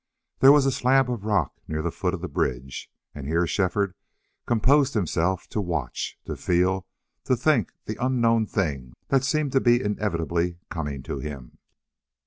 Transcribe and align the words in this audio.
There 0.39 0.51
was 0.51 0.65
a 0.65 0.71
slab 0.71 1.11
of 1.11 1.25
rock 1.25 1.53
near 1.67 1.83
the 1.83 1.91
foot 1.91 2.15
of 2.15 2.21
the 2.21 2.27
bridge, 2.27 2.89
and 3.13 3.27
here 3.27 3.45
Shefford 3.45 3.93
composed 4.47 4.95
himself 4.95 5.45
to 5.49 5.61
watch, 5.61 6.17
to 6.25 6.35
feel, 6.35 6.87
to 7.25 7.35
think 7.35 7.71
the 7.85 8.03
unknown 8.03 8.47
thing 8.47 8.93
that 9.09 9.23
seemed 9.23 9.51
to 9.51 9.61
be 9.61 9.79
inevitably 9.79 10.57
coming 10.71 11.03
to 11.03 11.19
him. 11.19 11.59